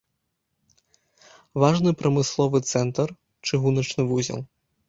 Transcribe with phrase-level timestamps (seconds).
[1.65, 3.07] Важны прамысловы цэнтр,
[3.51, 4.41] чыгуначны вузел.